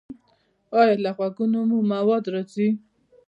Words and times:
ایا 0.79 0.95
له 1.03 1.11
غوږونو 1.17 1.59
مو 1.69 1.77
مواد 1.91 2.23
راځي؟ 2.33 2.69